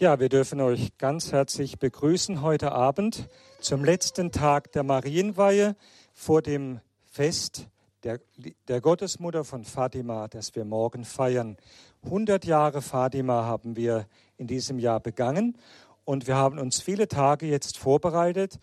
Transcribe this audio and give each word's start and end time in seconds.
Ja, 0.00 0.18
wir 0.18 0.30
dürfen 0.30 0.62
euch 0.62 0.96
ganz 0.96 1.30
herzlich 1.30 1.78
begrüßen 1.78 2.40
heute 2.40 2.72
Abend 2.72 3.28
zum 3.60 3.84
letzten 3.84 4.32
Tag 4.32 4.72
der 4.72 4.82
Marienweihe 4.82 5.76
vor 6.14 6.40
dem 6.40 6.80
Fest 7.04 7.66
der, 8.02 8.18
der 8.66 8.80
Gottesmutter 8.80 9.44
von 9.44 9.62
Fatima, 9.62 10.26
das 10.26 10.54
wir 10.54 10.64
morgen 10.64 11.04
feiern. 11.04 11.58
100 12.02 12.46
Jahre 12.46 12.80
Fatima 12.80 13.44
haben 13.44 13.76
wir 13.76 14.06
in 14.38 14.46
diesem 14.46 14.78
Jahr 14.78 15.00
begangen 15.00 15.58
und 16.06 16.26
wir 16.26 16.36
haben 16.36 16.58
uns 16.58 16.80
viele 16.80 17.06
Tage 17.06 17.44
jetzt 17.44 17.76
vorbereitet 17.76 18.58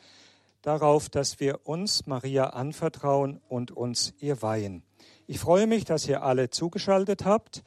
darauf, 0.64 1.08
dass 1.08 1.40
wir 1.40 1.68
uns 1.68 2.08
Maria 2.08 2.46
anvertrauen 2.46 3.40
und 3.48 3.70
uns 3.70 4.16
ihr 4.18 4.42
weihen. 4.42 4.82
Ich 5.28 5.38
freue 5.38 5.68
mich, 5.68 5.86
dass 5.86 6.08
ihr 6.08 6.24
alle 6.24 6.50
zugeschaltet 6.50 7.26
habt. 7.26 7.64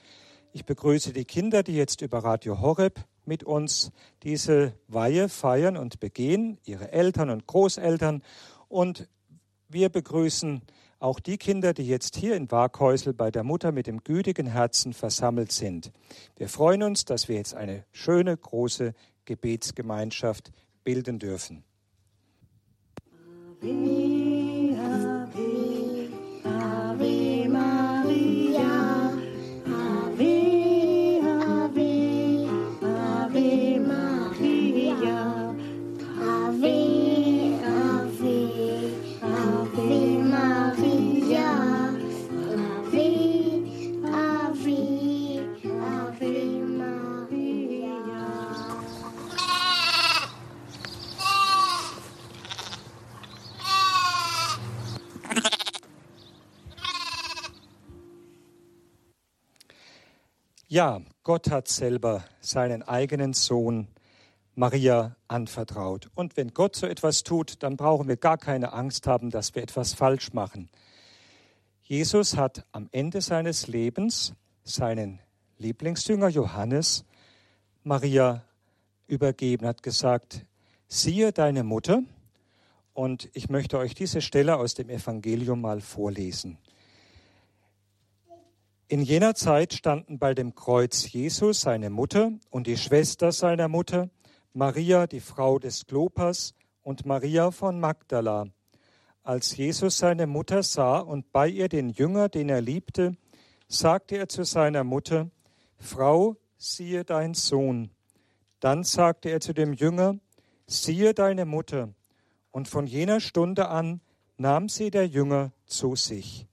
Ich 0.52 0.64
begrüße 0.64 1.12
die 1.12 1.24
Kinder, 1.24 1.62
die 1.62 1.76
jetzt 1.76 2.00
über 2.00 2.24
Radio 2.24 2.60
Horeb 2.60 3.04
mit 3.30 3.44
uns 3.44 3.92
diese 4.24 4.74
Weihe 4.88 5.28
feiern 5.28 5.76
und 5.76 6.00
begehen, 6.00 6.58
ihre 6.64 6.90
Eltern 6.90 7.30
und 7.30 7.46
Großeltern. 7.46 8.24
Und 8.68 9.08
wir 9.68 9.88
begrüßen 9.88 10.62
auch 10.98 11.20
die 11.20 11.38
Kinder, 11.38 11.72
die 11.72 11.86
jetzt 11.86 12.16
hier 12.16 12.34
in 12.34 12.50
Waghäusel 12.50 13.14
bei 13.14 13.30
der 13.30 13.44
Mutter 13.44 13.70
mit 13.70 13.86
dem 13.86 14.02
gütigen 14.02 14.48
Herzen 14.48 14.92
versammelt 14.92 15.52
sind. 15.52 15.92
Wir 16.36 16.48
freuen 16.48 16.82
uns, 16.82 17.04
dass 17.04 17.28
wir 17.28 17.36
jetzt 17.36 17.54
eine 17.54 17.84
schöne, 17.92 18.36
große 18.36 18.94
Gebetsgemeinschaft 19.26 20.50
bilden 20.82 21.20
dürfen. 21.20 21.62
Ave, 23.62 24.19
Ja, 60.72 61.00
Gott 61.24 61.50
hat 61.50 61.66
selber 61.66 62.22
seinen 62.40 62.84
eigenen 62.84 63.32
Sohn 63.32 63.88
Maria 64.54 65.16
anvertraut. 65.26 66.08
Und 66.14 66.36
wenn 66.36 66.54
Gott 66.54 66.76
so 66.76 66.86
etwas 66.86 67.24
tut, 67.24 67.64
dann 67.64 67.76
brauchen 67.76 68.06
wir 68.06 68.16
gar 68.16 68.38
keine 68.38 68.72
Angst 68.72 69.08
haben, 69.08 69.30
dass 69.30 69.56
wir 69.56 69.64
etwas 69.64 69.94
falsch 69.94 70.32
machen. 70.32 70.70
Jesus 71.82 72.36
hat 72.36 72.64
am 72.70 72.88
Ende 72.92 73.20
seines 73.20 73.66
Lebens 73.66 74.34
seinen 74.62 75.18
Lieblingsjünger 75.58 76.28
Johannes 76.28 77.04
Maria 77.82 78.44
übergeben, 79.08 79.66
hat 79.66 79.82
gesagt, 79.82 80.46
siehe 80.86 81.32
deine 81.32 81.64
Mutter. 81.64 82.04
Und 82.94 83.28
ich 83.32 83.48
möchte 83.48 83.76
euch 83.76 83.96
diese 83.96 84.20
Stelle 84.20 84.56
aus 84.56 84.74
dem 84.74 84.88
Evangelium 84.88 85.62
mal 85.62 85.80
vorlesen. 85.80 86.58
In 88.90 89.02
jener 89.02 89.36
Zeit 89.36 89.72
standen 89.72 90.18
bei 90.18 90.34
dem 90.34 90.56
Kreuz 90.56 91.12
Jesus, 91.12 91.60
seine 91.60 91.90
Mutter 91.90 92.32
und 92.50 92.66
die 92.66 92.76
Schwester 92.76 93.30
seiner 93.30 93.68
Mutter, 93.68 94.10
Maria, 94.52 95.06
die 95.06 95.20
Frau 95.20 95.60
des 95.60 95.86
Klopas, 95.86 96.54
und 96.82 97.06
Maria 97.06 97.52
von 97.52 97.78
Magdala. 97.78 98.48
Als 99.22 99.56
Jesus 99.56 99.98
seine 99.98 100.26
Mutter 100.26 100.64
sah 100.64 100.98
und 100.98 101.30
bei 101.30 101.46
ihr 101.46 101.68
den 101.68 101.90
Jünger, 101.90 102.28
den 102.28 102.48
er 102.48 102.60
liebte, 102.60 103.14
sagte 103.68 104.16
er 104.16 104.28
zu 104.28 104.42
seiner 104.42 104.82
Mutter, 104.82 105.30
Frau, 105.78 106.36
siehe 106.58 107.04
dein 107.04 107.34
Sohn. 107.34 107.92
Dann 108.58 108.82
sagte 108.82 109.28
er 109.28 109.38
zu 109.38 109.52
dem 109.52 109.72
Jünger, 109.72 110.18
siehe 110.66 111.14
deine 111.14 111.44
Mutter. 111.44 111.94
Und 112.50 112.66
von 112.66 112.88
jener 112.88 113.20
Stunde 113.20 113.68
an 113.68 114.00
nahm 114.36 114.68
sie 114.68 114.90
der 114.90 115.06
Jünger 115.06 115.52
zu 115.66 115.94
sich. 115.94 116.49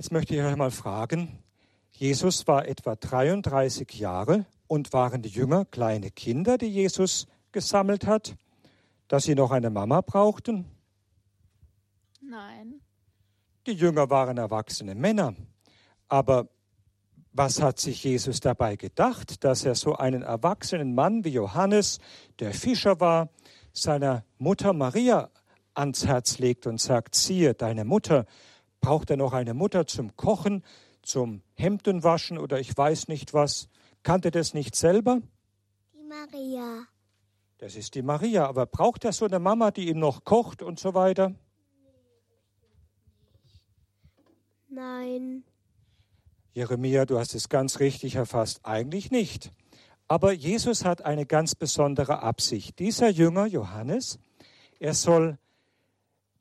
Jetzt 0.00 0.12
möchte 0.12 0.34
ich 0.34 0.40
euch 0.40 0.56
mal 0.56 0.70
fragen, 0.70 1.40
Jesus 1.92 2.46
war 2.46 2.66
etwa 2.66 2.96
33 2.96 3.92
Jahre 3.98 4.46
und 4.66 4.94
waren 4.94 5.20
die 5.20 5.28
Jünger 5.28 5.66
kleine 5.66 6.10
Kinder, 6.10 6.56
die 6.56 6.68
Jesus 6.68 7.26
gesammelt 7.52 8.06
hat, 8.06 8.34
dass 9.08 9.24
sie 9.24 9.34
noch 9.34 9.50
eine 9.50 9.68
Mama 9.68 10.00
brauchten? 10.00 10.64
Nein. 12.22 12.80
Die 13.66 13.74
Jünger 13.74 14.08
waren 14.08 14.38
erwachsene 14.38 14.94
Männer. 14.94 15.34
Aber 16.08 16.48
was 17.34 17.60
hat 17.60 17.78
sich 17.78 18.02
Jesus 18.02 18.40
dabei 18.40 18.76
gedacht, 18.76 19.44
dass 19.44 19.66
er 19.66 19.74
so 19.74 19.96
einen 19.96 20.22
erwachsenen 20.22 20.94
Mann 20.94 21.26
wie 21.26 21.32
Johannes, 21.34 21.98
der 22.38 22.54
Fischer 22.54 23.00
war, 23.00 23.28
seiner 23.74 24.24
Mutter 24.38 24.72
Maria 24.72 25.28
ans 25.74 26.06
Herz 26.06 26.38
legt 26.38 26.66
und 26.66 26.80
sagt, 26.80 27.14
siehe, 27.14 27.52
deine 27.52 27.84
Mutter, 27.84 28.24
braucht 28.80 29.10
er 29.10 29.16
noch 29.16 29.32
eine 29.32 29.54
Mutter 29.54 29.86
zum 29.86 30.16
Kochen, 30.16 30.64
zum 31.02 31.42
Hemdenwaschen 31.54 32.38
oder 32.38 32.60
ich 32.60 32.76
weiß 32.76 33.08
nicht 33.08 33.32
was. 33.34 33.68
Kannte 34.02 34.30
das 34.30 34.54
nicht 34.54 34.74
selber? 34.74 35.20
Die 35.94 36.02
Maria. 36.02 36.84
Das 37.58 37.76
ist 37.76 37.94
die 37.94 38.02
Maria, 38.02 38.46
aber 38.46 38.66
braucht 38.66 39.04
er 39.04 39.12
so 39.12 39.26
eine 39.26 39.38
Mama, 39.38 39.70
die 39.70 39.88
ihm 39.88 39.98
noch 39.98 40.24
kocht 40.24 40.62
und 40.62 40.78
so 40.78 40.94
weiter? 40.94 41.34
Nein. 44.68 45.44
Jeremia, 46.54 47.04
du 47.04 47.18
hast 47.18 47.34
es 47.34 47.48
ganz 47.48 47.80
richtig 47.80 48.14
erfasst. 48.14 48.60
Eigentlich 48.62 49.10
nicht. 49.10 49.52
Aber 50.08 50.32
Jesus 50.32 50.84
hat 50.84 51.04
eine 51.04 51.26
ganz 51.26 51.54
besondere 51.54 52.22
Absicht. 52.22 52.78
Dieser 52.78 53.10
Jünger 53.10 53.46
Johannes, 53.46 54.18
er 54.78 54.94
soll 54.94 55.38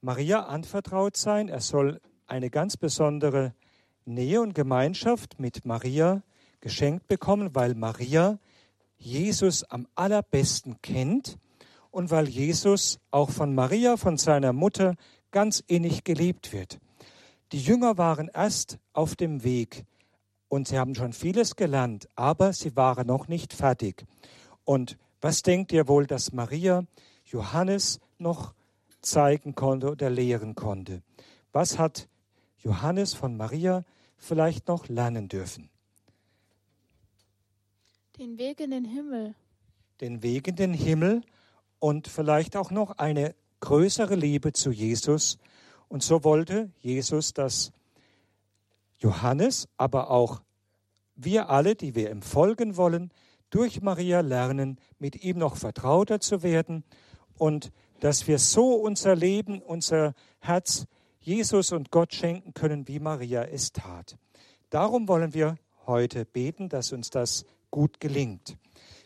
Maria 0.02 0.46
anvertraut 0.46 1.18
sein, 1.18 1.50
er 1.50 1.62
soll 1.62 2.00
eine 2.30 2.50
ganz 2.50 2.78
besondere 2.78 3.54
Nähe 4.06 4.42
und 4.42 4.54
Gemeinschaft 4.56 5.40
mit 5.40 5.66
Maria 5.66 6.24
geschenkt 6.62 7.08
bekommen, 7.08 7.54
weil 7.54 7.76
Maria 7.76 8.40
Jesus 8.98 9.64
am 9.64 9.88
allerbesten 9.96 10.82
kennt 10.82 11.38
und 11.92 12.12
weil 12.12 12.28
Jesus 12.28 13.00
auch 13.12 13.30
von 13.30 13.56
Maria, 13.56 13.98
von 13.98 14.18
seiner 14.18 14.54
Mutter, 14.54 14.96
ganz 15.32 15.64
innig 15.68 16.04
geliebt 16.04 16.54
wird. 16.54 16.80
Die 17.52 17.60
Jünger 17.60 17.98
waren 17.98 18.30
erst 18.34 18.78
auf 18.94 19.16
dem 19.16 19.44
Weg 19.44 19.86
und 20.50 20.68
sie 20.68 20.78
haben 20.78 20.96
schon 20.96 21.14
vieles 21.14 21.56
gelernt, 21.56 22.08
aber 22.16 22.54
sie 22.54 22.76
waren 22.76 23.08
noch 23.08 23.28
nicht 23.28 23.54
fertig. 23.54 24.06
Und 24.66 24.98
was 25.22 25.42
denkt 25.42 25.72
ihr 25.72 25.88
wohl, 25.88 26.06
dass 26.06 26.32
Maria 26.32 26.84
Johannes 27.26 28.00
noch 28.18 28.54
zeigen 29.02 29.56
konnte 29.56 29.92
oder 29.92 30.10
lehren 30.10 30.56
konnte? 30.56 31.02
Was 31.52 31.80
hat 31.80 32.08
Johannes 32.60 33.14
von 33.14 33.38
Maria 33.38 33.84
vielleicht 34.18 34.68
noch 34.68 34.88
lernen 34.88 35.28
dürfen? 35.28 35.70
Den 38.18 38.38
Weg 38.38 38.60
in 38.60 38.72
den 38.72 38.86
Himmel. 38.86 39.36
Den 40.02 40.24
Weg 40.24 40.48
in 40.48 40.56
den 40.56 40.74
Himmel 40.74 41.22
und 41.80 42.08
vielleicht 42.08 42.58
auch 42.58 42.72
noch 42.72 42.98
eine 42.98 43.34
größere 43.62 44.16
Liebe 44.16 44.54
zu 44.54 44.72
Jesus. 44.72 45.38
Und 45.88 46.04
so 46.04 46.24
wollte 46.24 46.70
Jesus, 46.82 47.34
dass 47.34 47.72
Johannes, 48.98 49.68
aber 49.78 50.12
auch 50.12 50.42
wir 51.16 51.50
alle, 51.50 51.76
die 51.76 51.96
wir 51.96 52.12
ihm 52.12 52.22
folgen 52.22 52.78
wollen, 52.78 53.12
durch 53.50 53.82
Maria 53.82 54.20
lernen, 54.20 54.80
mit 55.00 55.24
ihm 55.24 55.38
noch 55.38 55.56
vertrauter 55.56 56.20
zu 56.20 56.44
werden 56.44 56.84
und 57.38 57.72
dass 58.00 58.28
wir 58.28 58.40
so 58.40 58.76
unser 58.76 59.16
Leben, 59.16 59.62
unser 59.62 60.14
Herz 60.40 60.86
Jesus 61.22 61.72
und 61.72 61.92
Gott 61.92 62.14
schenken 62.14 62.54
können, 62.54 62.88
wie 62.88 63.00
Maria 63.00 63.44
es 63.44 63.74
tat. 63.74 64.18
Darum 64.70 65.08
wollen 65.08 65.34
wir 65.34 65.58
heute 65.86 66.26
beten, 66.26 66.70
dass 66.70 66.94
uns 66.94 67.10
das 67.10 67.46
gut 67.72 68.00
gelingt. 68.00 68.58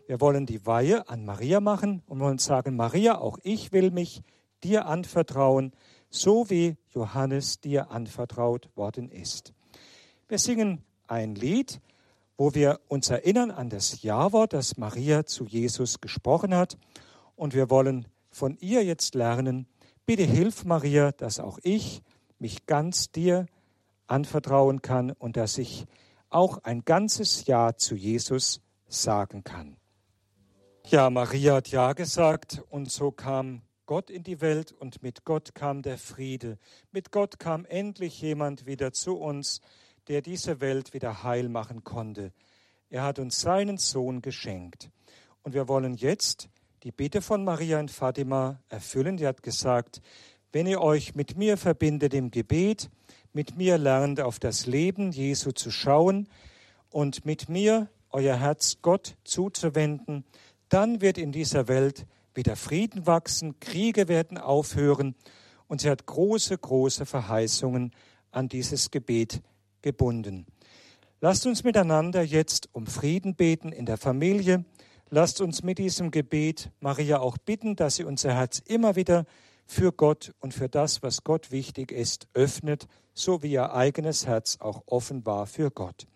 Wir 0.06 0.22
wollen 0.22 0.46
die 0.46 0.66
Weihe 0.66 1.08
an 1.10 1.26
Maria 1.26 1.60
machen 1.60 2.04
und 2.08 2.20
wollen 2.20 2.38
sagen, 2.38 2.76
Maria, 2.76 3.18
auch 3.18 3.40
ich 3.44 3.72
will 3.72 3.90
mich 3.92 4.22
dir 4.64 4.86
anvertrauen, 4.86 5.72
so 6.10 6.50
wie 6.50 6.76
Johannes 6.92 7.62
dir 7.62 7.90
anvertraut 7.90 8.70
worden 8.76 9.10
ist. 9.10 9.54
Wir 10.28 10.38
singen 10.38 10.84
ein 11.08 11.36
Lied, 11.36 11.82
wo 12.38 12.54
wir 12.54 12.80
uns 12.88 13.10
erinnern 13.10 13.52
an 13.52 13.70
das 13.70 14.02
Ja-Wort, 14.04 14.54
das 14.54 14.78
Maria 14.78 15.26
zu 15.26 15.46
Jesus 15.46 16.02
gesprochen 16.02 16.54
hat. 16.54 16.78
Und 17.36 17.54
wir 17.54 17.70
wollen 17.70 18.08
von 18.30 18.58
ihr 18.60 18.84
jetzt 18.84 19.16
lernen, 19.16 19.68
bitte 20.06 20.24
hilf 20.24 20.66
Maria, 20.66 21.12
dass 21.12 21.40
auch 21.40 21.60
ich 21.64 22.02
mich 22.40 22.66
ganz 22.66 23.12
dir 23.12 23.46
anvertrauen 24.08 24.82
kann 24.82 25.12
und 25.12 25.38
dass 25.38 25.58
ich 25.58 25.86
auch 26.30 26.60
ein 26.64 26.84
ganzes 26.84 27.46
Ja 27.46 27.76
zu 27.78 27.96
Jesus 27.96 28.62
sagen 28.88 29.44
kann. 29.44 29.78
Ja, 30.88 31.10
Maria 31.10 31.56
hat 31.56 31.70
Ja 31.70 31.94
gesagt 31.94 32.62
und 32.70 32.92
so 32.92 33.12
kam 33.12 33.62
Gott 33.86 34.10
in 34.10 34.24
die 34.24 34.42
Welt 34.42 34.72
und 34.72 35.02
mit 35.02 35.24
Gott 35.24 35.56
kam 35.56 35.82
der 35.82 35.98
Friede. 35.98 36.58
Mit 36.92 37.12
Gott 37.12 37.40
kam 37.40 37.66
endlich 37.66 38.22
jemand 38.22 38.66
wieder 38.66 38.92
zu 38.92 39.18
uns, 39.18 39.62
der 40.08 40.22
diese 40.22 40.60
Welt 40.60 40.94
wieder 40.94 41.24
heil 41.24 41.50
machen 41.50 41.84
konnte. 41.84 42.34
Er 42.90 43.04
hat 43.04 43.20
uns 43.20 43.40
seinen 43.40 43.78
Sohn 43.78 44.22
geschenkt. 44.22 44.90
Und 45.42 45.54
wir 45.54 45.68
wollen 45.68 45.96
jetzt 45.96 46.50
die 46.84 46.92
Bitte 46.92 47.22
von 47.22 47.46
Maria 47.46 47.80
in 47.80 47.88
Fatima 47.88 48.60
erfüllen. 48.68 49.16
Die 49.16 49.26
hat 49.26 49.42
gesagt, 49.42 50.02
wenn 50.52 50.68
ihr 50.68 50.82
euch 50.82 51.16
mit 51.16 51.38
mir 51.38 51.56
verbindet 51.56 52.14
im 52.14 52.30
Gebet, 52.30 52.90
mit 53.32 53.56
mir 53.56 53.78
lernt 53.78 54.20
auf 54.20 54.38
das 54.38 54.66
Leben 54.66 55.12
Jesu 55.12 55.52
zu 55.52 55.72
schauen 55.72 56.28
und 56.90 57.26
mit 57.26 57.48
mir 57.48 57.88
euer 58.12 58.36
Herz 58.36 58.80
Gott 58.82 59.16
zuzuwenden, 59.24 60.26
dann 60.68 61.00
wird 61.00 61.18
in 61.18 61.32
dieser 61.32 61.70
Welt 61.70 62.06
wieder 62.36 62.58
Frieden 62.58 63.08
wachsen, 63.08 63.60
Kriege 63.62 64.10
werden 64.10 64.38
aufhören 64.38 65.16
und 65.68 65.80
sie 65.82 65.90
hat 65.90 66.06
große, 66.06 66.58
große 66.58 67.06
Verheißungen 67.06 67.92
an 68.32 68.50
dieses 68.50 68.92
Gebet 68.92 69.42
gebunden. 69.82 70.46
Lasst 71.22 71.46
uns 71.46 71.64
miteinander 71.64 72.22
jetzt 72.24 72.68
um 72.74 72.88
Frieden 72.88 73.36
beten 73.36 73.72
in 73.72 73.86
der 73.86 73.98
Familie. 73.98 74.66
Lasst 75.16 75.42
uns 75.42 75.62
mit 75.62 75.78
diesem 75.78 76.10
Gebet 76.10 76.72
Maria 76.80 77.20
auch 77.20 77.38
bitten, 77.38 77.76
dass 77.76 77.98
sie 77.98 78.04
unser 78.04 78.34
Herz 78.34 78.58
immer 78.66 78.96
wieder 78.96 79.26
für 79.68 79.92
Gott 79.92 80.34
und 80.40 80.56
für 80.56 80.68
das, 80.68 81.04
was 81.04 81.24
Gott 81.24 81.52
wichtig 81.52 81.92
ist, 81.92 82.28
öffnet, 82.34 82.88
so 83.14 83.44
wie 83.44 83.52
ihr 83.52 83.76
eigenes 83.76 84.26
Herz 84.26 84.58
auch 84.60 84.82
offen 84.88 85.24
war 85.24 85.46
für 85.46 85.70
Gott. 85.70 86.08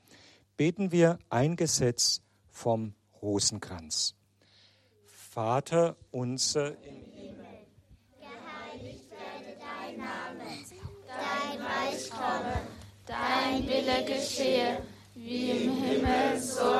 Beten 0.55 0.91
wir 0.91 1.19
ein 1.29 1.57
Gesetz 1.57 2.23
vom 2.49 2.95
Rosenkranz. 3.21 4.15
Vater 5.05 5.95
unser 6.09 6.69
im 6.83 6.95
Himmel, 7.13 7.67
geheiligt 8.17 9.11
werde 9.11 9.59
dein 9.59 9.97
Name, 9.99 10.43
dein 11.05 11.61
Reich 11.61 12.09
komme, 12.09 12.61
dein 13.05 13.63
Wille 13.63 14.05
geschehe, 14.05 14.81
wie 15.13 15.51
im 15.51 15.83
Himmel, 15.83 16.39
so. 16.39 16.76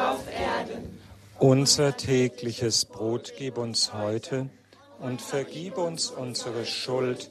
Unser 1.40 1.96
tägliches 1.96 2.86
Brot 2.86 3.34
gib 3.38 3.60
uns 3.60 3.94
heute 3.94 4.50
und 5.00 5.22
vergib 5.22 5.78
uns 5.78 6.10
unsere 6.10 6.66
Schuld, 6.66 7.30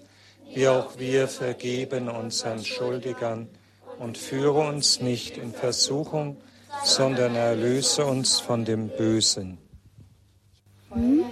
wie 0.55 0.69
auch 0.69 0.97
wir 0.99 1.27
vergeben 1.27 2.09
unseren 2.09 2.65
Schuldigern. 2.65 3.49
Und 3.99 4.17
führe 4.17 4.61
uns 4.61 5.01
nicht 5.01 5.39
in 5.39 5.53
Versuchung, 5.53 6.37
sondern 6.85 7.35
erlöse 7.35 8.05
uns 8.05 8.39
von 8.39 8.65
dem 8.65 8.89
Bösen. 8.89 9.59
Hm? 10.93 11.25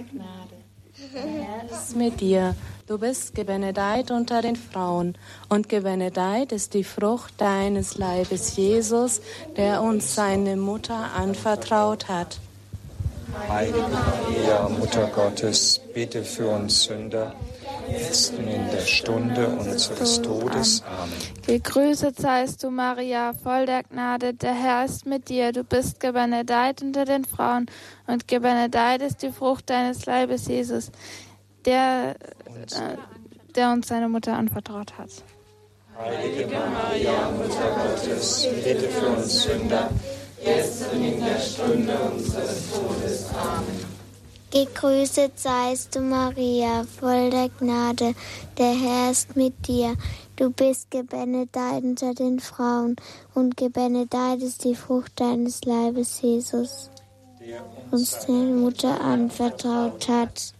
Herr 1.13 1.71
ist 1.71 1.95
mit 1.95 2.19
dir. 2.19 2.55
Du 2.87 2.97
bist 2.97 3.35
gebenedeit 3.35 4.11
unter 4.11 4.41
den 4.41 4.55
Frauen, 4.55 5.17
und 5.49 5.69
gebenedeit 5.69 6.51
ist 6.51 6.73
die 6.73 6.83
Frucht 6.83 7.33
deines 7.39 7.97
Leibes, 7.97 8.57
Jesus, 8.57 9.21
der 9.55 9.81
uns 9.81 10.13
seine 10.13 10.55
Mutter 10.55 11.11
anvertraut 11.15 12.09
hat. 12.09 12.39
Heilige 13.49 13.77
Maria, 13.79 14.69
Mutter 14.69 15.07
Gottes, 15.07 15.79
bitte 15.93 16.23
für 16.23 16.47
uns 16.47 16.83
Sünder, 16.83 17.33
jetzt 17.89 18.33
und 18.33 18.47
in 18.47 18.69
der 18.71 18.81
Stunde 18.81 19.47
unseres 19.47 20.21
Todes. 20.21 20.83
Amen. 20.85 21.13
Gegrüßet 21.45 22.19
seist 22.19 22.63
du, 22.63 22.71
Maria, 22.71 23.33
voll 23.33 23.65
der 23.65 23.83
Gnade, 23.83 24.33
der 24.33 24.53
Herr 24.53 24.85
ist 24.85 25.05
mit 25.05 25.29
dir. 25.29 25.51
Du 25.51 25.63
bist 25.63 25.99
gebenedeit 25.99 26.81
unter 26.81 27.05
den 27.05 27.25
Frauen, 27.25 27.67
und 28.07 28.27
gebenedeit 28.27 29.01
ist 29.01 29.21
die 29.21 29.31
Frucht 29.31 29.69
deines 29.69 30.05
Leibes, 30.05 30.47
Jesus, 30.47 30.91
der, 31.65 32.15
äh, 32.15 32.97
der 33.55 33.71
uns 33.71 33.87
seine 33.87 34.09
Mutter 34.09 34.33
anvertraut 34.33 34.97
hat. 34.97 35.09
Heilige 35.97 36.47
Maria, 36.47 37.31
Mutter 37.31 37.69
Gottes, 37.75 38.47
bitte 38.63 38.89
für 38.89 39.07
uns 39.07 39.43
Sünder, 39.43 39.89
jetzt 40.45 40.91
und 40.91 41.03
in 41.03 41.19
der 41.19 41.39
Stunde 41.39 41.97
unseres 42.13 42.71
Todes. 42.71 43.25
Amen. 43.33 43.95
Gegrüßet 44.51 45.37
seist 45.37 45.95
du, 45.95 45.99
Maria, 45.99 46.85
voll 46.99 47.29
der 47.29 47.49
Gnade, 47.49 48.13
der 48.57 48.73
Herr 48.73 49.11
ist 49.11 49.35
mit 49.35 49.67
dir. 49.67 49.95
Du 50.37 50.49
bist 50.49 50.91
gebenedeit 50.91 51.83
unter 51.83 52.13
den 52.13 52.39
Frauen, 52.39 52.95
und 53.33 53.57
gebenedeit 53.57 54.41
ist 54.41 54.63
die 54.63 54.75
Frucht 54.75 55.19
deines 55.19 55.65
Leibes, 55.65 56.21
Jesus, 56.21 56.89
der 57.41 57.65
uns 57.91 58.17
deine 58.25 58.53
Mutter 58.53 59.01
anvertraut 59.01 60.07
hat. 60.07 60.53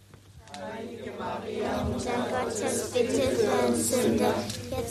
Heilige 0.76 1.12
Maria, 1.18 1.84
Mutter 1.84 2.26
Gottes, 2.44 2.90
bitte 2.92 3.22
für 3.22 3.66
uns 3.66 3.90
Sünder, 3.92 4.34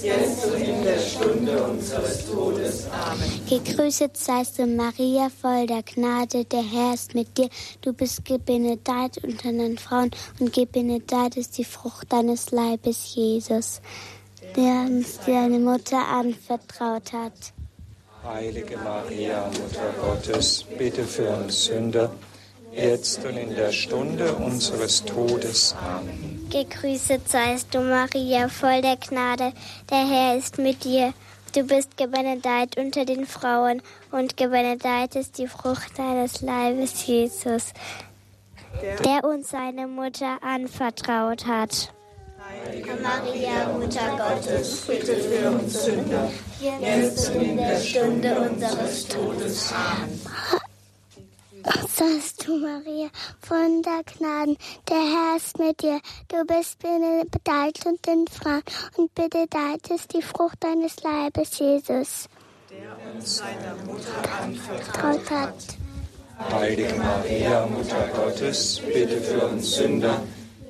jetzt 0.03 0.45
und 0.45 0.61
in 0.61 0.83
der 0.83 0.99
Stunde 0.99 1.63
unseres 1.63 2.25
Todes. 2.25 2.87
Amen. 2.91 3.41
Gegrüßet 3.49 4.17
seist 4.17 4.59
du, 4.59 4.65
Maria, 4.65 5.29
voll 5.29 5.67
der 5.67 5.83
Gnade, 5.83 6.45
der 6.45 6.63
Herr 6.63 6.93
ist 6.93 7.15
mit 7.15 7.37
dir. 7.37 7.49
Du 7.81 7.93
bist 7.93 8.25
gebenedeit 8.25 9.23
unter 9.23 9.51
den 9.51 9.77
Frauen, 9.77 10.11
und 10.39 10.53
gebenedeit 10.53 11.37
ist 11.37 11.57
die 11.57 11.63
Frucht 11.63 12.11
deines 12.11 12.51
Leibes, 12.51 13.15
Jesus, 13.15 13.81
der 14.55 14.87
uns 14.87 15.19
deine 15.25 15.59
Mutter 15.59 16.05
anvertraut 16.07 17.13
hat. 17.13 17.53
Heilige 18.23 18.77
Maria, 18.77 19.45
Mutter 19.47 19.93
Gottes, 20.01 20.65
bitte 20.77 21.03
für 21.03 21.29
uns 21.29 21.65
Sünder, 21.65 22.11
jetzt 22.73 23.23
und 23.23 23.37
in 23.37 23.55
der 23.55 23.71
Stunde 23.71 24.33
unseres 24.33 25.05
Todes. 25.05 25.75
Amen. 25.79 26.34
Gegrüßet 26.49 27.27
seist 27.27 27.73
du, 27.73 27.81
Maria, 27.81 28.47
voll 28.47 28.81
der 28.81 28.97
Gnade, 28.97 29.51
der 29.89 30.07
Herr 30.07 30.37
ist 30.37 30.57
mit 30.57 30.83
dir. 30.83 31.13
Du 31.53 31.63
bist 31.63 31.97
gebenedeit 31.97 32.77
unter 32.77 33.05
den 33.05 33.25
Frauen, 33.25 33.81
und 34.11 34.37
gebenedeit 34.37 35.15
ist 35.15 35.37
die 35.37 35.47
Frucht 35.47 35.97
deines 35.97 36.41
Leibes, 36.41 37.05
Jesus, 37.05 37.73
der 39.03 39.23
uns 39.23 39.49
seine 39.49 39.87
Mutter 39.87 40.37
anvertraut 40.41 41.45
hat. 41.45 41.93
Heilige 42.67 42.95
Maria, 43.01 43.69
Mutter 43.77 44.17
Gottes, 44.17 44.81
bitte 44.81 45.15
für 45.15 45.51
uns 45.51 45.85
Sünder, 45.85 46.29
jetzt 46.61 47.29
und 47.29 47.41
in 47.41 47.57
der 47.57 47.79
Stunde 47.79 48.39
unseres 48.39 49.07
Todes. 49.07 49.73
Amen. 49.73 50.61
Sagst 51.65 52.47
du, 52.47 52.59
Maria, 52.59 53.09
von 53.41 53.81
der 53.81 54.03
Gnaden, 54.03 54.55
der 54.87 54.97
Herr 54.97 55.37
ist 55.37 55.57
mit 55.57 55.81
dir. 55.81 55.99
Du 56.27 56.45
bist 56.45 56.77
benedeit 56.79 57.85
unter 57.85 58.11
den 58.11 58.27
Frauen 58.27 58.61
und 58.97 59.15
benedeit 59.15 59.89
ist 59.89 60.13
die 60.13 60.21
Frucht 60.21 60.63
deines 60.63 61.01
Leibes, 61.01 61.57
Jesus, 61.57 62.29
der 62.69 63.13
uns 63.15 63.37
seiner 63.37 63.75
Mutter 63.83 64.41
anvertraut 64.43 65.31
hat. 65.31 65.55
Heilige 66.51 66.93
Maria, 66.95 67.65
Mutter 67.65 68.09
Gottes, 68.15 68.81
bitte 68.93 69.19
für 69.21 69.47
uns 69.47 69.75
Sünder, 69.75 70.21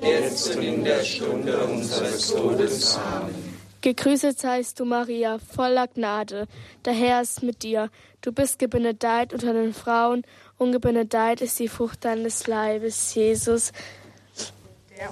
jetzt 0.02 0.56
und 0.56 0.64
in 0.64 0.84
der 0.86 1.04
Stunde 1.04 1.58
unseres 1.58 2.30
Todes. 2.30 2.98
Amen. 2.98 3.56
Gegrüßet 3.86 4.40
seist 4.40 4.80
du, 4.80 4.86
Maria, 4.86 5.38
voller 5.38 5.88
Gnade. 5.88 6.48
Der 6.86 6.94
Herr 6.94 7.22
ist 7.22 7.44
mit 7.44 7.62
dir. 7.62 7.92
Du 8.22 8.32
bist 8.32 8.58
gebenedeit 8.58 9.32
unter 9.32 9.54
den 9.54 9.76
Frauen 9.76 10.24
und 10.58 10.72
gebenedeit 10.72 11.42
ist 11.42 11.60
die 11.60 11.68
Frucht 11.68 12.06
deines 12.06 12.48
Leibes, 12.48 13.14
Jesus, 13.16 13.72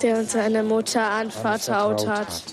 der 0.02 0.18
uns 0.18 0.32
seine 0.32 0.64
Mutter 0.64 1.10
anvertraut 1.10 2.08
hat. 2.08 2.44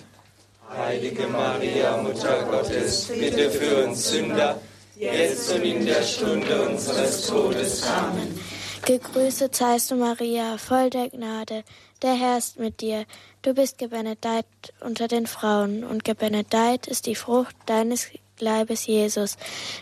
Heilige 0.68 1.26
Maria, 1.26 1.96
Mutter 1.96 2.44
Gottes, 2.44 3.06
bitte 3.06 3.50
für 3.50 3.84
uns 3.84 4.10
Sünder, 4.10 4.60
jetzt 4.96 5.52
und 5.52 5.62
in 5.62 5.84
der 5.84 6.02
Stunde 6.02 6.68
unseres 6.68 7.26
Todes. 7.26 7.82
Amen. 7.86 8.38
Gegrüßet 8.86 9.54
seist 9.54 9.90
du, 9.90 9.96
Maria, 9.96 10.56
voll 10.58 10.90
der 10.90 11.10
Gnade. 11.10 11.64
Der 12.02 12.14
Herr 12.14 12.38
ist 12.38 12.58
mit 12.58 12.80
dir. 12.80 13.04
Du 13.42 13.52
bist 13.52 13.78
gebenedeit 13.78 14.46
unter 14.80 15.06
den 15.06 15.26
Frauen, 15.26 15.84
und 15.84 16.04
gebenedeit 16.04 16.86
ist 16.86 17.06
die 17.06 17.14
Frucht 17.14 17.54
deines 17.66 18.08
Leibes, 18.38 18.86
Jesus, 18.86 19.36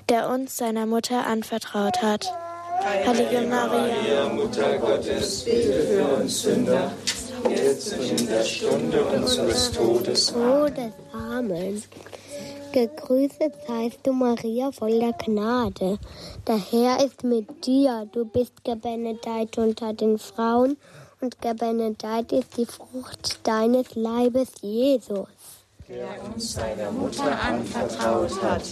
der 0.08 0.28
uns 0.28 0.56
seiner 0.56 0.86
Mutter 0.86 1.26
anvertraut 1.26 2.02
hat. 2.02 2.32
Heilige 2.84 3.40
Maria, 3.42 4.28
Mutter 4.28 4.78
Gottes, 4.78 5.44
bitte 5.44 5.82
für 5.82 6.04
uns 6.16 6.42
Sünder, 6.42 6.92
jetzt 7.48 7.92
und 7.98 8.20
in 8.20 8.26
der 8.26 8.44
Stunde 8.44 9.02
unseres 9.02 9.72
Todes. 9.72 10.26
Todes. 10.32 10.92
Amen. 11.12 11.82
Gegrüßet 12.72 13.54
seist 13.66 13.98
du, 14.02 14.12
Maria, 14.12 14.70
voller 14.70 15.12
Gnade. 15.14 15.98
Der 16.46 16.58
Herr 16.58 17.04
ist 17.04 17.24
mit 17.24 17.66
dir. 17.66 18.06
Du 18.12 18.24
bist 18.24 18.62
gebenedeit 18.62 19.56
unter 19.58 19.92
den 19.92 20.18
Frauen 20.18 20.76
und 21.20 21.40
gebenedeit 21.40 22.30
ist 22.32 22.56
die 22.56 22.66
Frucht 22.66 23.40
deines 23.42 23.94
Leibes, 23.94 24.48
Jesus. 24.60 25.28
Der 25.88 26.08
uns 26.22 26.52
seiner 26.52 26.92
Mutter 26.92 27.40
anvertraut 27.40 28.42
hat. 28.42 28.62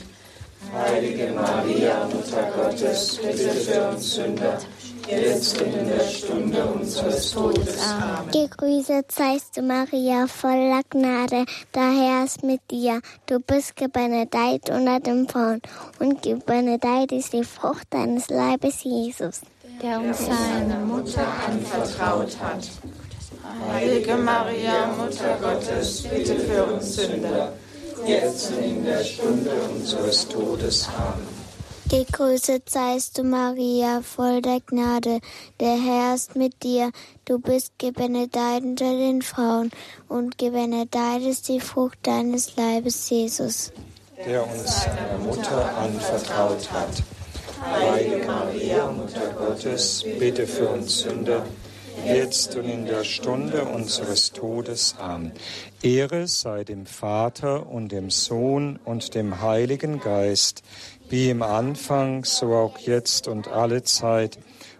Heilige 0.72 1.32
Maria, 1.32 2.06
Mutter 2.06 2.50
Gottes, 2.54 3.16
bitte 3.16 3.50
für 3.50 3.88
uns 3.88 4.14
Sünder, 4.14 4.58
jetzt 5.08 5.60
und 5.60 5.74
in 5.74 5.88
der 5.88 6.00
Stunde 6.00 6.64
unseres 6.64 7.30
Todes. 7.30 7.78
Amen. 7.82 8.30
Gegrüßet 8.32 9.10
seist 9.10 9.56
du, 9.56 9.62
Maria, 9.62 10.26
voller 10.26 10.82
Gnade. 10.90 11.44
Der 11.74 11.90
Herr 11.90 12.24
ist 12.24 12.42
mit 12.42 12.60
dir. 12.70 13.00
Du 13.26 13.38
bist 13.40 13.76
gebenedeit 13.76 14.68
unter 14.68 15.00
den 15.00 15.28
Frauen. 15.28 15.62
Und 15.98 16.22
gebenedeit 16.22 17.12
ist 17.12 17.32
die 17.32 17.44
Frucht 17.44 17.86
deines 17.90 18.28
Leibes, 18.28 18.82
Jesus. 18.84 19.42
Der 19.82 20.00
uns 20.00 20.18
seine 20.18 20.84
Mutter 20.84 21.26
anvertraut 21.46 22.36
hat. 22.40 22.68
Heilige 23.72 24.16
Maria, 24.16 24.86
Mutter 24.98 25.36
Gottes, 25.40 26.02
bitte 26.02 26.36
für 26.36 26.64
uns 26.64 26.96
Sünder, 26.96 27.52
jetzt 28.04 28.50
und 28.52 28.62
in 28.62 28.84
der 28.84 29.04
Stunde 29.04 29.50
unseres 29.74 30.28
Todes. 30.28 30.88
Amen. 30.96 31.46
Gegrüßet 31.88 32.68
seist 32.68 33.16
du, 33.16 33.22
Maria, 33.22 34.00
voll 34.02 34.42
der 34.42 34.58
Gnade. 34.58 35.20
Der 35.60 35.80
Herr 35.80 36.16
ist 36.16 36.34
mit 36.34 36.64
dir. 36.64 36.90
Du 37.24 37.38
bist 37.38 37.78
gebenedeit 37.78 38.64
unter 38.64 38.90
den 38.90 39.22
Frauen 39.22 39.70
und 40.08 40.36
gebenedeit 40.36 41.22
ist 41.22 41.48
die 41.48 41.60
Frucht 41.60 41.98
deines 42.02 42.56
Leibes, 42.56 43.08
Jesus. 43.08 43.72
Der 44.26 44.44
uns 44.44 44.82
seiner 44.82 45.18
Mutter 45.24 45.76
anvertraut 45.76 46.68
hat. 46.72 47.02
Heilige 47.62 48.26
Maria, 48.26 48.90
Mutter 48.90 49.32
Gottes, 49.38 50.04
bitte 50.18 50.44
für 50.44 50.68
uns 50.68 50.98
Sünder, 51.02 51.46
jetzt 52.04 52.56
und 52.56 52.64
in 52.68 52.86
der 52.86 53.04
Stunde 53.04 53.64
unseres 53.64 54.32
Todes. 54.32 54.96
Amen. 54.98 55.32
Ehre 55.82 56.26
sei 56.26 56.64
dem 56.64 56.86
Vater 56.86 57.68
und 57.68 57.92
dem 57.92 58.10
Sohn 58.10 58.78
und 58.84 59.14
dem 59.14 59.40
Heiligen 59.40 60.00
Geist 60.00 60.62
wie 61.08 61.30
im 61.30 61.42
Anfang, 61.42 62.24
so 62.24 62.54
auch 62.54 62.78
jetzt 62.78 63.28
und 63.28 63.48
alle 63.48 63.82
Zeit 63.82 64.38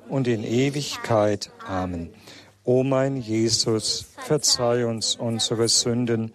und 0.08 0.26
in 0.26 0.44
Ewigkeit. 0.44 1.50
Amen. 1.66 2.10
O 2.64 2.82
mein 2.82 3.16
Jesus, 3.16 4.06
verzeih 4.16 4.86
uns 4.86 5.14
unsere 5.14 5.68
Sünden, 5.68 6.32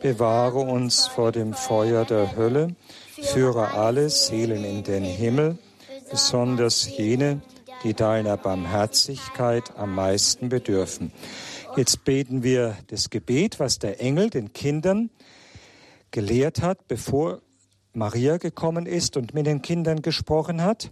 bewahre 0.00 0.60
uns 0.60 1.06
vor 1.06 1.30
dem 1.30 1.52
Feuer 1.52 2.06
der 2.06 2.36
Hölle, 2.36 2.74
führe 3.20 3.72
alle 3.72 4.08
Seelen 4.08 4.64
in 4.64 4.82
den 4.82 5.04
Himmel, 5.04 5.58
besonders 6.10 6.88
jene, 6.96 7.42
die 7.84 7.94
deiner 7.94 8.36
Barmherzigkeit 8.36 9.76
am 9.76 9.94
meisten 9.94 10.48
bedürfen. 10.48 11.12
Jetzt 11.76 12.04
beten 12.04 12.42
wir 12.42 12.76
das 12.88 13.10
Gebet, 13.10 13.60
was 13.60 13.78
der 13.78 14.00
Engel 14.00 14.30
den 14.30 14.52
Kindern 14.52 15.10
gelehrt 16.10 16.62
hat, 16.62 16.88
bevor 16.88 17.42
Maria 17.92 18.38
gekommen 18.38 18.86
ist 18.86 19.16
und 19.16 19.34
mit 19.34 19.46
den 19.46 19.60
Kindern 19.60 20.02
gesprochen 20.02 20.62
hat. 20.62 20.90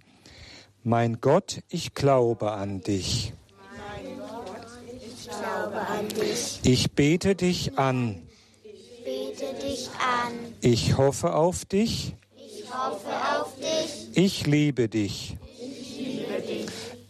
Mein 0.85 1.21
Gott, 1.21 1.63
ich 1.69 1.95
glaube 1.95 2.53
an 2.53 2.81
dich. 2.81 3.33
ich 4.91 5.29
glaube 5.29 5.81
an 5.81 6.09
dich. 6.09 6.61
Ich 6.65 6.93
bete 6.93 7.35
dich 7.35 7.79
an. 7.79 8.23
Ich 8.65 9.05
bete 9.05 9.55
dich 9.65 9.89
an. 9.91 10.33
Ich 10.61 10.97
hoffe 10.97 11.35
auf 11.35 11.65
dich. 11.65 12.15
Ich 12.37 12.65
hoffe 12.73 13.09
auf 13.39 13.55
dich. 13.57 14.17
Ich 14.17 14.47
liebe 14.47 14.89
dich. 14.89 15.39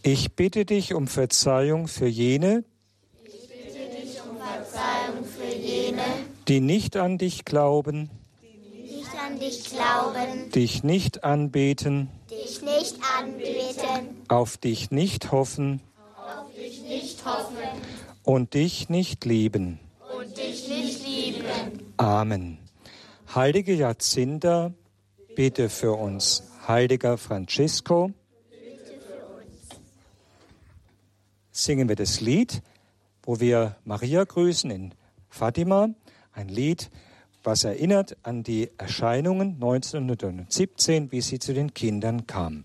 Ich 0.03 0.35
bitte 0.35 0.65
dich 0.65 0.95
um 0.95 1.07
Verzeihung 1.07 1.89
für 1.89 2.09
jene, 2.09 2.65
die 6.49 6.61
nicht 6.61 6.97
an 6.97 7.19
dich 7.19 7.45
glauben 7.45 8.11
dich 10.53 10.83
nicht 10.85 11.25
anbeten, 11.25 12.09
dich 12.31 12.63
nicht 12.63 12.99
anbeten, 13.19 14.23
auf 14.29 14.57
dich 14.57 14.91
nicht 14.91 15.33
hoffen, 15.33 15.81
auf 16.17 16.55
dich 16.55 16.83
nicht 16.83 17.25
hoffen 17.25 17.57
und 18.23 18.55
dich 18.55 18.89
nicht 18.89 19.25
lieben. 19.25 19.81
Und 20.19 20.37
dich 20.37 20.69
nicht 20.69 21.07
lieben. 21.07 21.45
Amen. 21.97 22.59
Heilige 23.35 23.75
Jacinta, 23.75 24.73
bitte 25.35 25.69
für 25.69 25.93
uns. 25.93 26.45
Heiliger 26.69 27.19
Francisco, 27.19 28.13
singen 31.53 31.89
wir 31.89 31.97
das 31.97 32.21
Lied, 32.21 32.63
wo 33.23 33.39
wir 33.39 33.77
Maria 33.85 34.25
grüßen 34.25 34.71
in 34.71 34.95
Fatima. 35.29 35.91
Ein 36.33 36.49
Lied, 36.49 36.91
was 37.45 37.65
erinnert 37.65 38.17
an 38.23 38.43
die 38.43 38.71
Erscheinungen 38.79 39.55
1917, 39.55 41.13
wie 41.13 41.21
sie 41.21 41.39
zu 41.39 41.55
den 41.55 41.75
Kindern 41.75 42.27
kam. 42.27 42.65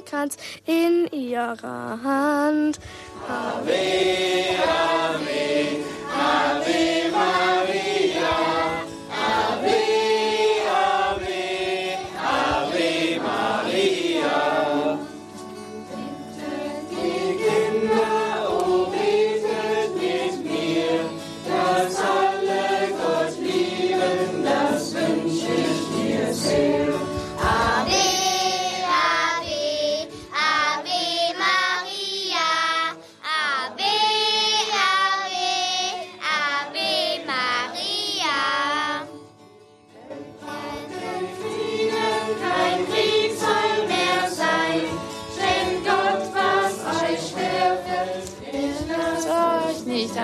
Rosenkranz 0.00 0.36
in 0.66 1.06
ihrer 1.12 2.00
Hand. 2.02 2.78
Ave, 3.28 4.50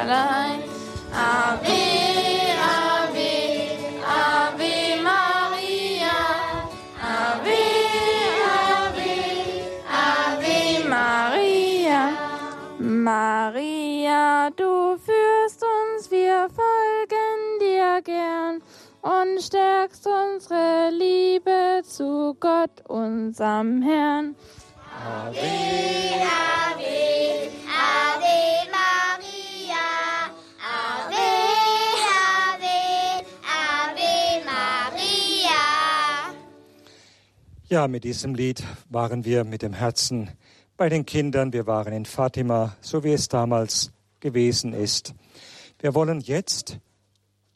allein. 0.07 0.63
Ave, 1.13 1.83
Ave, 2.63 3.33
Ave 4.05 5.03
Maria. 5.03 6.17
Ave, 7.01 7.61
Ave, 8.69 9.13
Ave 9.89 10.89
Maria, 10.89 12.11
Maria, 12.79 14.51
du 14.51 14.97
führst 14.99 15.63
uns, 15.63 16.11
wir 16.11 16.49
folgen 16.51 17.61
dir 17.61 18.03
gern 18.03 18.63
und 19.03 19.43
stärkst 19.43 20.07
unsere 20.07 20.91
Liebe 20.91 21.83
zu 21.85 22.37
Gott, 22.41 22.83
unserem 22.89 23.83
Herrn. 23.83 24.37
Ave, 25.05 25.39
Ave, 26.21 27.51
Ave 27.69 28.66
Ja, 37.69 37.89
mit 37.89 38.05
diesem 38.05 38.37
Lied 38.37 38.63
waren 38.91 39.25
wir 39.25 39.43
mit 39.43 39.63
dem 39.63 39.73
Herzen 39.73 40.31
bei 40.77 40.89
den 40.89 41.05
Kindern. 41.05 41.53
Wir 41.53 41.67
waren 41.67 41.93
in 41.93 42.05
Fatima, 42.05 42.77
so 42.81 43.03
wie 43.03 43.11
es 43.11 43.27
damals 43.27 43.91
gewesen 44.21 44.73
ist. 44.73 45.15
Wir 45.81 45.93
wollen 45.93 46.21
jetzt 46.21 46.79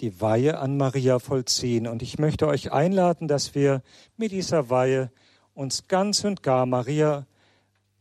die 0.01 0.21
Weihe 0.21 0.59
an 0.59 0.77
Maria 0.77 1.21
vollziehen. 1.21 1.87
Und 1.87 2.03
ich 2.03 2.19
möchte 2.19 2.49
euch 2.49 2.73
einladen, 2.73 3.29
dass 3.29 3.55
wir 3.55 3.83
mit 4.17 4.33
dieser 4.33 4.69
Weihe 4.69 5.13
uns 5.55 5.87
ganz 5.87 6.25
und 6.25 6.43
gar 6.43 6.67
Maria 6.67 7.25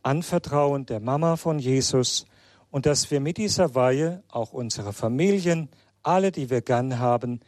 anvertrauen, 0.02 0.86
der 0.86 0.98
Mama 0.98 1.36
von 1.36 1.60
Jesus, 1.60 2.26
und 2.72 2.86
dass 2.86 3.12
wir 3.12 3.20
mit 3.20 3.36
dieser 3.36 3.76
Weihe 3.76 4.24
auch 4.26 4.52
unsere 4.52 4.92
Familien, 4.92 5.68
alle, 6.02 6.32
die 6.32 6.50
wir 6.50 6.60
gern 6.60 6.98
haben, 6.98 7.38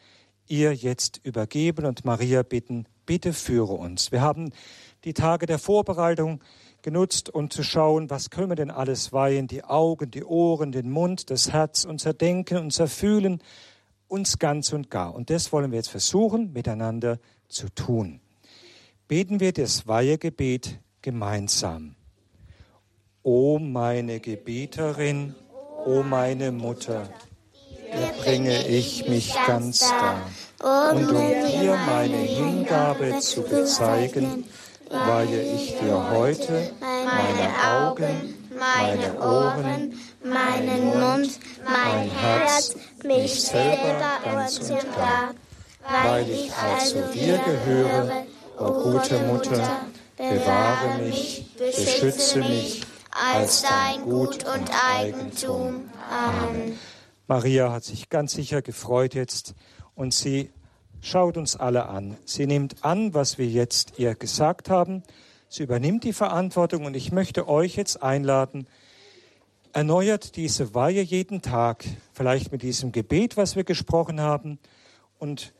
ihr 0.46 0.72
jetzt 0.72 1.20
übergeben 1.24 1.84
und 1.84 2.04
Maria 2.04 2.44
bitten, 2.44 2.86
bitte 3.12 3.34
führe 3.34 3.74
uns. 3.74 4.10
Wir 4.10 4.22
haben 4.22 4.52
die 5.04 5.12
Tage 5.12 5.44
der 5.44 5.58
Vorbereitung 5.58 6.40
genutzt, 6.80 7.28
um 7.28 7.50
zu 7.50 7.62
schauen, 7.62 8.08
was 8.08 8.30
können 8.30 8.48
wir 8.48 8.56
denn 8.56 8.70
alles 8.70 9.12
weihen, 9.12 9.48
die 9.48 9.64
Augen, 9.64 10.10
die 10.10 10.24
Ohren, 10.24 10.72
den 10.72 10.90
Mund, 10.90 11.28
das 11.28 11.52
Herz, 11.52 11.84
unser 11.84 12.14
Denken, 12.14 12.56
unser 12.56 12.88
Fühlen, 12.88 13.42
uns 14.08 14.38
ganz 14.38 14.72
und 14.72 14.88
gar. 14.88 15.14
Und 15.14 15.28
das 15.28 15.52
wollen 15.52 15.72
wir 15.72 15.76
jetzt 15.76 15.90
versuchen, 15.90 16.54
miteinander 16.54 17.18
zu 17.48 17.68
tun. 17.68 18.22
Beten 19.08 19.40
wir 19.40 19.52
das 19.52 19.86
Weihegebet 19.86 20.80
gemeinsam. 21.02 21.96
O 23.22 23.58
meine 23.58 24.20
Gebieterin, 24.20 25.34
o 25.84 26.02
meine 26.02 26.50
Mutter, 26.50 27.10
dir 27.92 28.10
bringe 28.22 28.66
ich 28.68 29.06
mich 29.06 29.34
ganz 29.46 29.80
dar. 29.80 30.30
Und 30.62 31.10
um 31.10 31.16
dir 31.16 31.76
meine 31.86 32.16
Hingabe 32.16 33.18
zu 33.18 33.42
bezeigen, 33.42 34.44
weihe 34.88 35.42
ich 35.54 35.76
dir 35.78 36.10
heute 36.10 36.70
meine 36.80 37.88
Augen, 37.88 38.34
meine 38.56 39.18
Ohren, 39.18 39.98
meinen 40.22 40.84
Mund, 40.86 41.30
mein 41.64 42.08
Herz, 42.10 42.76
mich 43.02 43.42
selber 43.42 44.20
ganz 44.24 44.60
und 44.60 44.96
gar, 44.96 45.34
weil 46.04 46.30
ich 46.30 46.52
also 46.54 47.00
dir 47.12 47.38
gehöre, 47.38 48.24
o 48.58 48.72
gute 48.84 49.18
Mutter, 49.26 49.86
bewahre 50.16 50.98
mich, 51.02 51.46
beschütze 51.58 52.38
mich 52.38 52.82
als 53.10 53.62
dein 53.62 54.04
Gut 54.04 54.44
und 54.44 54.70
Eigentum. 54.96 55.90
Amen. 56.08 56.78
Maria 57.26 57.72
hat 57.72 57.84
sich 57.84 58.08
ganz 58.10 58.32
sicher 58.32 58.62
gefreut 58.62 59.14
jetzt 59.14 59.54
und 60.02 60.12
sie 60.12 60.50
schaut 61.00 61.36
uns 61.36 61.54
alle 61.54 61.88
an. 61.88 62.16
Sie 62.24 62.48
nimmt 62.48 62.84
an, 62.84 63.14
was 63.14 63.38
wir 63.38 63.46
jetzt 63.46 64.00
ihr 64.00 64.16
gesagt 64.16 64.68
haben. 64.68 65.04
Sie 65.48 65.62
übernimmt 65.62 66.02
die 66.02 66.12
Verantwortung 66.12 66.86
und 66.86 66.96
ich 66.96 67.12
möchte 67.12 67.46
euch 67.46 67.76
jetzt 67.76 68.02
einladen, 68.02 68.66
erneuert 69.72 70.34
diese 70.34 70.74
Weihe 70.74 71.02
jeden 71.02 71.40
Tag, 71.40 71.84
vielleicht 72.12 72.50
mit 72.50 72.62
diesem 72.62 72.90
Gebet, 72.90 73.36
was 73.36 73.54
wir 73.54 73.62
gesprochen 73.62 74.20
haben. 74.20 74.58
Und 75.20 75.54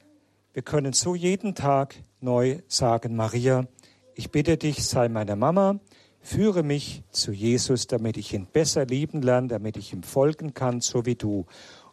wir 0.55 0.63
können 0.63 0.93
so 0.93 1.15
jeden 1.15 1.55
Tag 1.55 1.95
neu 2.21 2.59
sagen, 2.67 3.15
Maria, 3.15 3.69
ich 4.17 4.33
bitte 4.33 4.57
dich, 4.57 4.85
sei 4.85 5.09
meine 5.09 5.37
Mama, 5.37 5.79
führe 6.21 6.65
mich 6.65 7.05
zu 7.13 7.31
Jesus, 7.31 7.87
damit 7.87 8.17
ich 8.17 8.35
ihn 8.35 8.47
besser 8.47 8.87
lieben 8.87 9.23
lerne, 9.23 9.47
damit 9.47 9.77
ich 9.77 9.93
ihm 9.93 10.03
folgen 10.03 10.53
kann, 10.53 10.81
so 10.81 11.07
wie 11.07 11.15
du. 11.15 11.47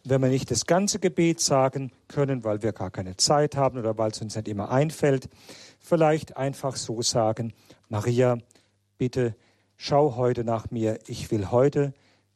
Und 0.04 0.12
wenn 0.12 0.22
wir 0.22 0.30
nicht 0.30 0.50
das 0.50 0.66
ganze 0.66 1.00
Gebet 1.00 1.42
sagen 1.42 1.92
können, 2.08 2.44
weil 2.44 2.62
wir 2.64 2.72
gar 2.72 2.92
keine 2.92 3.18
Zeit 3.18 3.56
haben 3.56 3.78
oder 3.78 3.98
weil 3.98 4.12
es 4.12 4.22
uns 4.22 4.36
nicht 4.36 4.48
immer 4.48 4.72
einfällt, 4.72 5.30
vielleicht 5.80 6.38
einfach 6.38 6.76
so 6.76 7.02
sagen, 7.02 7.54
Maria, 7.90 8.38
bitte 8.98 9.36
schau 9.78 10.16
heute 10.16 10.44
nach 10.44 10.72
mir, 10.72 11.00
ich 11.08 11.32
will 11.32 11.52
heute 11.52 11.94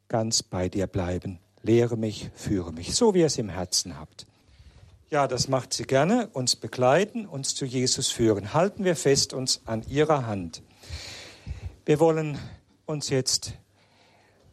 ganz 0.08 0.44
bei 0.44 0.70
dir 0.70 0.88
bleiben. 0.88 1.40
Lehre 1.62 1.98
mich, 1.98 2.30
führe 2.36 2.74
mich, 2.74 2.96
so 2.96 3.14
wie 3.14 3.20
ihr 3.20 3.28
es 3.28 3.38
im 3.38 3.50
Herzen 3.50 3.98
habt. 3.98 4.26
Ja, 5.10 5.28
das 5.28 5.48
macht 5.48 5.74
sie 5.74 5.84
gerne, 5.84 6.28
uns 6.34 6.56
begleiten, 6.56 7.28
uns 7.28 7.56
zu 7.56 7.66
Jesus 7.66 8.10
führen. 8.10 8.54
Halten 8.54 8.84
wir 8.84 8.96
fest 8.96 9.34
uns 9.34 9.62
an 9.66 9.84
ihrer 9.88 10.26
Hand. 10.26 10.64
Wir 11.86 12.00
wollen 12.00 12.40
uns 12.86 13.10
jetzt 13.10 13.54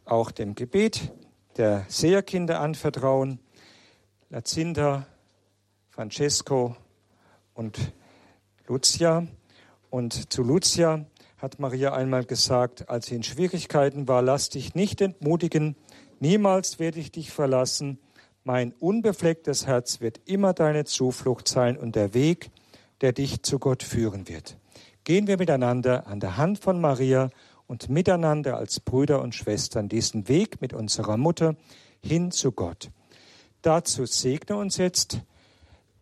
auch 0.05 0.31
dem 0.31 0.53
Gebet 0.55 1.11
der 1.61 1.85
Seherkinder 1.89 2.59
anvertrauen. 2.59 3.37
Lazinda, 4.31 5.05
Francesco 5.91 6.75
und 7.53 7.77
Lucia. 8.65 9.27
Und 9.91 10.33
zu 10.33 10.41
Lucia 10.41 11.05
hat 11.37 11.59
Maria 11.59 11.93
einmal 11.93 12.25
gesagt, 12.25 12.89
als 12.89 13.05
sie 13.05 13.15
in 13.15 13.21
Schwierigkeiten 13.21 14.07
war, 14.07 14.23
lass 14.23 14.49
dich 14.49 14.73
nicht 14.73 15.01
entmutigen, 15.01 15.75
niemals 16.19 16.79
werde 16.79 16.99
ich 16.99 17.11
dich 17.11 17.29
verlassen. 17.29 17.99
Mein 18.43 18.73
unbeflecktes 18.79 19.67
Herz 19.67 20.01
wird 20.01 20.19
immer 20.25 20.53
deine 20.53 20.85
Zuflucht 20.85 21.47
sein 21.47 21.77
und 21.77 21.95
der 21.95 22.15
Weg, 22.15 22.49
der 23.01 23.11
dich 23.11 23.43
zu 23.43 23.59
Gott 23.59 23.83
führen 23.83 24.27
wird 24.27 24.57
gehen 25.03 25.27
wir 25.27 25.37
miteinander 25.37 26.07
an 26.07 26.19
der 26.19 26.37
Hand 26.37 26.59
von 26.59 26.79
Maria 26.79 27.29
und 27.71 27.87
miteinander 27.87 28.57
als 28.57 28.81
Brüder 28.81 29.21
und 29.21 29.33
Schwestern 29.33 29.87
diesen 29.87 30.27
Weg 30.27 30.59
mit 30.59 30.73
unserer 30.73 31.15
Mutter 31.15 31.55
hin 32.03 32.31
zu 32.31 32.51
Gott. 32.51 32.91
Dazu 33.61 34.05
segne 34.05 34.57
uns 34.57 34.75
jetzt 34.75 35.21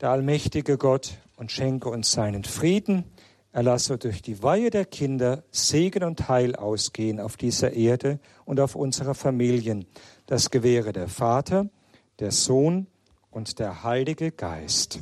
der 0.02 0.10
allmächtige 0.10 0.80
Gott 0.80 1.20
und 1.38 1.52
schenke 1.52 1.90
uns 1.90 2.12
seinen 2.12 2.44
Frieden. 2.44 3.04
Er 3.52 3.62
lasse 3.62 4.00
durch 4.00 4.24
die 4.24 4.42
Weihe 4.42 4.72
der 4.72 4.86
Kinder 4.86 5.44
Segen 5.52 6.04
und 6.04 6.28
Heil 6.28 6.56
ausgehen 6.56 7.20
auf 7.20 7.38
dieser 7.38 7.74
Erde 7.74 8.20
und 8.46 8.60
auf 8.60 8.74
unsere 8.74 9.14
Familien. 9.14 9.86
Das 10.26 10.50
gewähre 10.50 10.92
der 10.92 11.08
Vater, 11.08 11.70
der 12.18 12.32
Sohn 12.32 12.88
und 13.30 13.60
der 13.60 13.84
Heilige 13.84 14.32
Geist. 14.32 15.02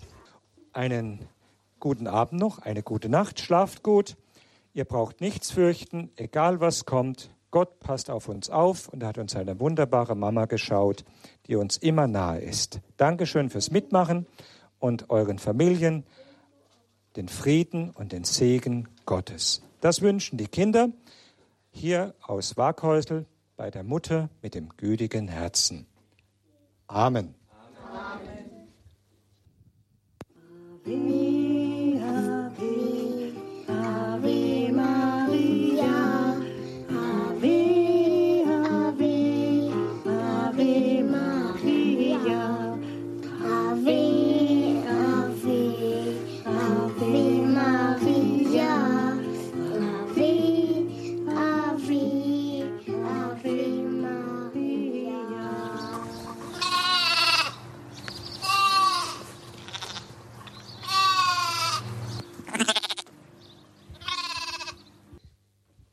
Einen 0.73 1.29
Guten 1.79 2.07
Abend 2.07 2.41
noch, 2.41 2.59
eine 2.59 2.83
gute 2.83 3.07
Nacht, 3.07 3.39
schlaft 3.39 3.83
gut. 3.83 4.17
Ihr 4.77 4.85
braucht 4.85 5.21
nichts 5.21 5.49
fürchten, 5.49 6.11
egal 6.17 6.59
was 6.59 6.85
kommt. 6.85 7.31
Gott 7.49 7.79
passt 7.79 8.11
auf 8.11 8.29
uns 8.29 8.51
auf 8.51 8.87
und 8.89 9.03
hat 9.03 9.17
uns 9.17 9.35
eine 9.35 9.59
wunderbare 9.59 10.13
Mama 10.13 10.45
geschaut, 10.45 11.03
die 11.47 11.55
uns 11.55 11.77
immer 11.77 12.05
nahe 12.05 12.41
ist. 12.41 12.79
Dankeschön 12.95 13.49
fürs 13.49 13.71
Mitmachen 13.71 14.27
und 14.77 15.09
euren 15.09 15.39
Familien 15.39 16.03
den 17.15 17.27
Frieden 17.27 17.89
und 17.89 18.11
den 18.11 18.23
Segen 18.23 18.87
Gottes. 19.07 19.63
Das 19.81 20.03
wünschen 20.03 20.37
die 20.37 20.47
Kinder 20.47 20.89
hier 21.71 22.13
aus 22.21 22.55
Waghäusel 22.55 23.25
bei 23.55 23.71
der 23.71 23.81
Mutter 23.81 24.29
mit 24.43 24.53
dem 24.53 24.69
gütigen 24.77 25.27
Herzen. 25.27 25.87
Amen. 26.85 27.33
Amen. 30.85 31.16